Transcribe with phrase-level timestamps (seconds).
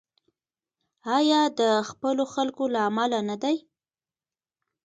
[1.17, 3.55] آیا د خپلو خلکو له امله نه دی؟